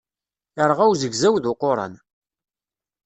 [0.61, 1.93] Irɣa uzegzaw d uquran.